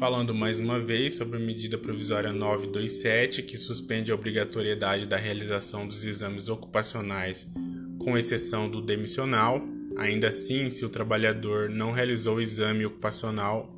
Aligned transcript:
Falando 0.00 0.34
mais 0.34 0.58
uma 0.58 0.80
vez 0.80 1.16
sobre 1.16 1.36
a 1.36 1.40
medida 1.40 1.76
provisória 1.76 2.32
927, 2.32 3.42
que 3.42 3.58
suspende 3.58 4.10
a 4.10 4.14
obrigatoriedade 4.14 5.06
da 5.06 5.18
realização 5.18 5.86
dos 5.86 6.06
exames 6.06 6.48
ocupacionais, 6.48 7.46
com 7.98 8.16
exceção 8.16 8.66
do 8.66 8.80
demissional, 8.80 9.62
ainda 9.98 10.28
assim, 10.28 10.70
se 10.70 10.86
o 10.86 10.88
trabalhador 10.88 11.68
não 11.68 11.92
realizou 11.92 12.36
o 12.36 12.40
exame 12.40 12.86
ocupacional 12.86 13.76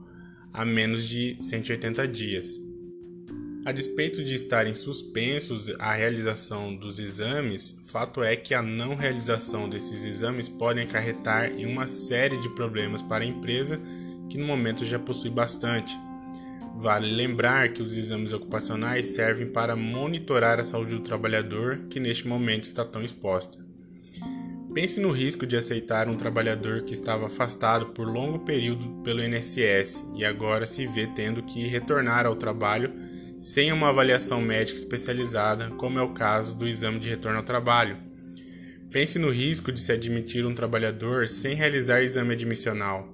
há 0.53 0.65
menos 0.65 1.09
de 1.09 1.37
180 1.41 2.07
dias. 2.07 2.47
A 3.65 3.73
despeito 3.73 4.23
de 4.23 4.37
estarem 4.37 4.77
suspensos 4.77 5.71
a 5.81 5.93
realização 5.93 6.73
dos 6.73 7.01
exames, 7.01 7.81
fato 7.83 8.23
é 8.23 8.37
que 8.37 8.55
a 8.55 8.63
não 8.63 8.95
realização 8.95 9.69
desses 9.69 10.05
exames 10.05 10.49
pode 10.49 10.79
acarretar 10.79 11.51
em 11.51 11.67
uma 11.67 11.89
série 11.89 12.37
de 12.37 12.49
problemas 12.51 13.03
para 13.03 13.25
a 13.25 13.27
empresa 13.27 13.81
que 14.31 14.39
no 14.39 14.47
momento 14.47 14.85
já 14.85 15.01
possui 15.01 15.29
bastante. 15.29 15.99
Vale 16.77 17.11
lembrar 17.13 17.69
que 17.69 17.83
os 17.83 17.97
exames 17.97 18.33
ocupacionais 18.33 19.07
servem 19.07 19.47
para 19.47 19.77
monitorar 19.77 20.59
a 20.59 20.65
saúde 20.65 20.95
do 20.95 21.01
trabalhador 21.01 21.87
que 21.89 22.01
neste 22.01 22.27
momento 22.27 22.65
está 22.65 22.85
tão 22.85 23.03
exposta. 23.03 23.59
Pense 24.75 24.99
no 24.99 25.11
risco 25.11 25.47
de 25.47 25.55
aceitar 25.55 26.09
um 26.09 26.15
trabalhador 26.15 26.83
que 26.83 26.95
estava 26.95 27.27
afastado 27.27 27.87
por 27.87 28.09
longo 28.09 28.39
período 28.39 29.03
pelo 29.03 29.23
INSS 29.23 30.03
e 30.17 30.25
agora 30.25 30.65
se 30.65 30.87
vê 30.87 31.07
tendo 31.07 31.43
que 31.43 31.67
retornar 31.67 32.25
ao 32.25 32.35
trabalho 32.35 32.91
sem 33.39 33.71
uma 33.71 33.91
avaliação 33.91 34.41
médica 34.41 34.79
especializada, 34.79 35.71
como 35.73 35.99
é 35.99 36.03
o 36.03 36.15
caso 36.15 36.57
do 36.57 36.67
exame 36.67 36.99
de 36.99 37.09
retorno 37.09 37.39
ao 37.39 37.45
trabalho. 37.45 37.99
Pense 38.91 39.19
no 39.19 39.31
risco 39.31 39.71
de 39.71 39.81
se 39.81 39.93
admitir 39.93 40.47
um 40.47 40.55
trabalhador 40.55 41.29
sem 41.29 41.55
realizar 41.55 42.03
exame 42.03 42.33
admissional. 42.33 43.12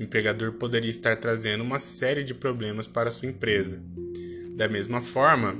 O 0.00 0.02
empregador 0.02 0.52
poderia 0.52 0.88
estar 0.88 1.14
trazendo 1.16 1.62
uma 1.62 1.78
série 1.78 2.24
de 2.24 2.32
problemas 2.32 2.86
para 2.86 3.10
sua 3.10 3.28
empresa. 3.28 3.82
Da 4.56 4.66
mesma 4.66 5.02
forma, 5.02 5.54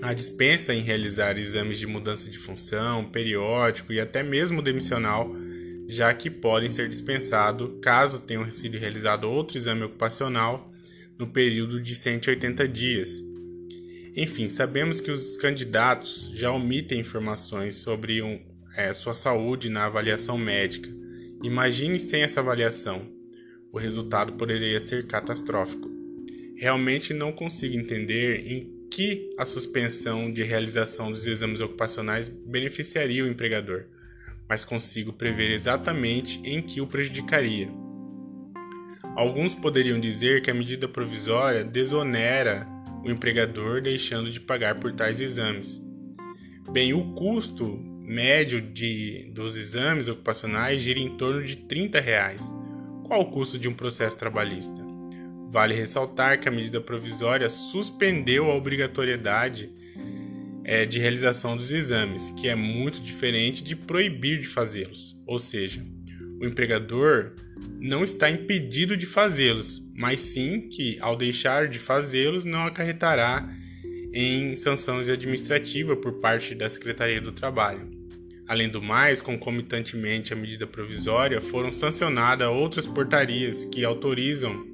a 0.00 0.14
dispensa 0.14 0.72
em 0.72 0.80
realizar 0.80 1.36
exames 1.36 1.78
de 1.78 1.86
mudança 1.86 2.30
de 2.30 2.38
função, 2.38 3.04
periódico 3.04 3.92
e 3.92 4.00
até 4.00 4.22
mesmo 4.22 4.62
demissional, 4.62 5.36
já 5.86 6.14
que 6.14 6.30
podem 6.30 6.70
ser 6.70 6.88
dispensados 6.88 7.70
caso 7.82 8.20
tenham 8.20 8.50
sido 8.50 8.78
realizado 8.78 9.24
outro 9.24 9.58
exame 9.58 9.82
ocupacional 9.82 10.72
no 11.18 11.26
período 11.26 11.78
de 11.78 11.94
180 11.94 12.66
dias. 12.66 13.22
Enfim, 14.16 14.48
sabemos 14.48 14.98
que 14.98 15.10
os 15.10 15.36
candidatos 15.36 16.30
já 16.32 16.50
omitem 16.50 17.00
informações 17.00 17.74
sobre 17.74 18.22
um, 18.22 18.40
é, 18.78 18.94
sua 18.94 19.12
saúde 19.12 19.68
na 19.68 19.84
avaliação 19.84 20.38
médica. 20.38 20.88
Imagine 21.42 22.00
sem 22.00 22.22
essa 22.22 22.40
avaliação. 22.40 23.17
O 23.72 23.78
resultado 23.78 24.32
poderia 24.32 24.80
ser 24.80 25.06
catastrófico. 25.06 25.90
Realmente 26.56 27.12
não 27.12 27.32
consigo 27.32 27.76
entender 27.76 28.46
em 28.46 28.78
que 28.90 29.34
a 29.38 29.44
suspensão 29.44 30.32
de 30.32 30.42
realização 30.42 31.12
dos 31.12 31.26
exames 31.26 31.60
ocupacionais 31.60 32.28
beneficiaria 32.28 33.22
o 33.22 33.28
empregador, 33.28 33.84
mas 34.48 34.64
consigo 34.64 35.12
prever 35.12 35.50
exatamente 35.50 36.40
em 36.42 36.62
que 36.62 36.80
o 36.80 36.86
prejudicaria. 36.86 37.68
Alguns 39.14 39.54
poderiam 39.54 40.00
dizer 40.00 40.42
que 40.42 40.50
a 40.50 40.54
medida 40.54 40.88
provisória 40.88 41.64
desonera 41.64 42.66
o 43.04 43.10
empregador 43.10 43.80
deixando 43.80 44.30
de 44.30 44.40
pagar 44.40 44.80
por 44.80 44.92
tais 44.92 45.20
exames. 45.20 45.82
Bem, 46.70 46.92
o 46.92 47.14
custo 47.14 47.78
médio 48.00 48.60
de, 48.60 49.30
dos 49.34 49.56
exames 49.56 50.08
ocupacionais 50.08 50.82
gira 50.82 50.98
em 50.98 51.16
torno 51.16 51.44
de 51.44 51.56
30 51.56 52.00
reais. 52.00 52.54
Qual 53.08 53.22
o 53.22 53.30
custo 53.30 53.58
de 53.58 53.66
um 53.66 53.72
processo 53.72 54.18
trabalhista? 54.18 54.84
Vale 55.50 55.74
ressaltar 55.74 56.38
que 56.38 56.46
a 56.46 56.52
medida 56.52 56.78
provisória 56.78 57.48
suspendeu 57.48 58.50
a 58.50 58.54
obrigatoriedade 58.54 59.72
é, 60.62 60.84
de 60.84 60.98
realização 60.98 61.56
dos 61.56 61.72
exames, 61.72 62.30
que 62.32 62.48
é 62.48 62.54
muito 62.54 63.00
diferente 63.00 63.64
de 63.64 63.74
proibir 63.74 64.38
de 64.38 64.46
fazê-los. 64.46 65.18
Ou 65.26 65.38
seja, 65.38 65.82
o 66.38 66.44
empregador 66.44 67.32
não 67.80 68.04
está 68.04 68.28
impedido 68.28 68.94
de 68.94 69.06
fazê-los, 69.06 69.82
mas 69.94 70.20
sim 70.20 70.68
que, 70.68 70.98
ao 71.00 71.16
deixar 71.16 71.66
de 71.66 71.78
fazê-los, 71.78 72.44
não 72.44 72.66
acarretará 72.66 73.48
em 74.12 74.54
sanções 74.54 75.08
administrativas 75.08 75.96
por 75.98 76.20
parte 76.20 76.54
da 76.54 76.68
Secretaria 76.68 77.22
do 77.22 77.32
Trabalho. 77.32 77.97
Além 78.48 78.70
do 78.70 78.80
mais, 78.80 79.20
concomitantemente 79.20 80.32
à 80.32 80.36
medida 80.36 80.66
provisória, 80.66 81.38
foram 81.38 81.70
sancionadas 81.70 82.48
outras 82.48 82.86
portarias 82.86 83.66
que 83.66 83.84
autorizam 83.84 84.66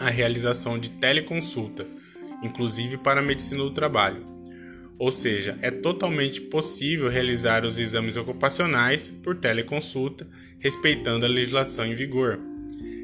a 0.00 0.08
realização 0.08 0.78
de 0.78 0.90
teleconsulta, 0.92 1.86
inclusive 2.42 2.96
para 2.96 3.20
a 3.20 3.22
medicina 3.22 3.62
do 3.62 3.72
trabalho. 3.72 4.24
Ou 4.98 5.12
seja, 5.12 5.58
é 5.60 5.70
totalmente 5.70 6.40
possível 6.40 7.10
realizar 7.10 7.64
os 7.66 7.78
exames 7.78 8.16
ocupacionais 8.16 9.10
por 9.22 9.36
teleconsulta, 9.36 10.26
respeitando 10.58 11.26
a 11.26 11.28
legislação 11.28 11.84
em 11.84 11.94
vigor. 11.94 12.38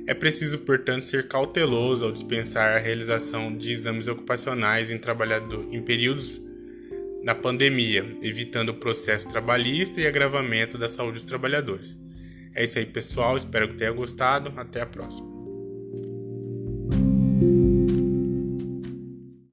É 0.07 0.15
preciso, 0.15 0.59
portanto, 0.59 1.03
ser 1.03 1.29
cauteloso 1.29 2.07
ao 2.07 2.13
dispensar 2.13 2.75
a 2.75 2.81
realização 2.81 3.55
de 3.55 3.71
exames 3.71 4.09
ocupacionais 4.09 4.91
em, 4.91 4.99
em 5.73 5.83
períodos 5.83 6.41
da 7.27 7.35
pandemia, 7.35 8.07
evitando 8.23 8.69
o 8.69 8.75
processo 8.75 9.29
trabalhista 9.29 10.01
e 10.01 10.07
agravamento 10.07 10.79
da 10.79 10.89
saúde 10.89 11.15
dos 11.15 11.25
trabalhadores. 11.25 11.99
É 12.55 12.63
isso 12.63 12.79
aí, 12.79 12.87
pessoal. 12.87 13.37
Espero 13.37 13.69
que 13.69 13.75
tenha 13.75 13.91
gostado. 13.91 14.53
Até 14.57 14.81
a 14.81 14.87
próxima. 14.87 15.36